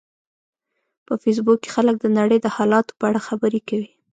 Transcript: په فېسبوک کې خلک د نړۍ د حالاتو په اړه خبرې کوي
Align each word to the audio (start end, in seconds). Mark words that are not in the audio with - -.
په 1.05 1.13
فېسبوک 1.21 1.59
کې 1.63 1.69
خلک 1.75 1.95
د 2.01 2.05
نړۍ 2.19 2.39
د 2.41 2.47
حالاتو 2.55 2.97
په 2.99 3.03
اړه 3.09 3.25
خبرې 3.27 3.59
کوي 3.69 3.89